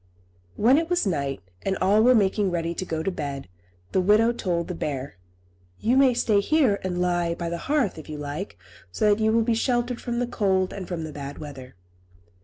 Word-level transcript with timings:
When 0.55 0.79
it 0.79 0.89
was 0.89 1.05
night, 1.05 1.41
and 1.61 1.77
all 1.77 2.01
were 2.01 2.15
making 2.15 2.49
ready 2.49 2.73
to 2.73 2.85
go 2.85 3.03
to 3.03 3.11
bed, 3.11 3.47
the 3.91 4.01
widow 4.01 4.31
told 4.31 4.67
the 4.67 4.73
bear, 4.73 5.17
"You 5.79 5.95
may 5.95 6.15
stay 6.15 6.39
here 6.39 6.79
and 6.83 6.99
lie 6.99 7.35
by 7.35 7.49
the 7.49 7.59
hearth, 7.69 7.99
if 7.99 8.09
you 8.09 8.17
like, 8.17 8.57
so 8.91 9.11
that 9.13 9.21
you 9.23 9.31
will 9.31 9.43
be 9.43 9.53
sheltered 9.53 10.01
from 10.01 10.17
the 10.17 10.25
cold 10.25 10.73
and 10.73 10.87
from 10.87 11.03
the 11.03 11.11
bad 11.13 11.37
weather." 11.37 11.75